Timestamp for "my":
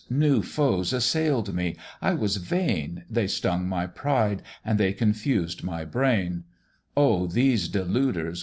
3.69-3.85, 5.63-5.85